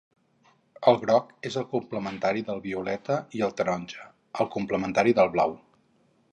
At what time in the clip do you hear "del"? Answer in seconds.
2.49-2.63, 5.21-5.31